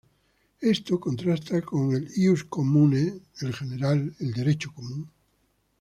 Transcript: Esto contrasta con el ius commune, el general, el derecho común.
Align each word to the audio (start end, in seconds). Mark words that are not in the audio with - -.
Esto 0.61 0.99
contrasta 0.99 1.61
con 1.61 1.93
el 1.93 2.09
ius 2.17 2.43
commune, 2.45 3.19
el 3.41 3.53
general, 3.53 4.15
el 4.17 4.33
derecho 4.33 4.71
común. 4.73 5.07